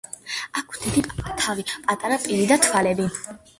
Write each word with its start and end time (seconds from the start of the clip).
აქვს 0.61 0.79
დიდი 0.85 1.35
თავი, 1.43 1.67
პატარა 1.85 2.19
პირი 2.25 2.51
და 2.55 2.61
თვალები. 2.67 3.09